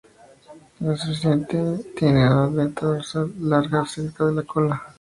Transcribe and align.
Los 0.79 1.01
Sciaenidae 1.01 1.83
tienen 1.95 2.25
una 2.25 2.45
aleta 2.45 2.87
dorsal 2.87 3.35
larga 3.37 3.85
cerca 3.85 4.25
de 4.25 4.33
la 4.33 4.41
cola 4.41 4.81